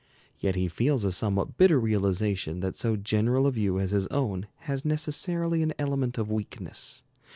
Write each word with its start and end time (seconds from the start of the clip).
Yet 0.39 0.55
he 0.55 0.67
feels 0.67 1.05
a 1.05 1.11
somewhat 1.11 1.57
bitter 1.57 1.79
realization 1.79 2.61
that 2.61 2.75
so 2.75 2.95
general 2.95 3.45
a 3.45 3.51
view 3.51 3.77
as 3.79 3.91
his 3.91 4.07
own 4.07 4.47
has 4.61 4.83
necessarily 4.83 5.61
an 5.61 5.75
element 5.77 6.17
of 6.17 6.31
weakness. 6.31 7.03